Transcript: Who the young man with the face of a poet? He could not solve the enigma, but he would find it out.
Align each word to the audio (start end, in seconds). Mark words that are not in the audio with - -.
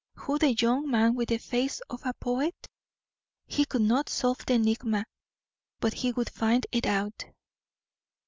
Who 0.15 0.39
the 0.39 0.53
young 0.53 0.89
man 0.89 1.13
with 1.13 1.29
the 1.29 1.37
face 1.37 1.79
of 1.91 2.03
a 2.07 2.15
poet? 2.15 2.55
He 3.45 3.65
could 3.65 3.83
not 3.83 4.09
solve 4.09 4.43
the 4.47 4.53
enigma, 4.55 5.05
but 5.79 5.93
he 5.93 6.11
would 6.11 6.31
find 6.31 6.65
it 6.71 6.87
out. 6.87 7.25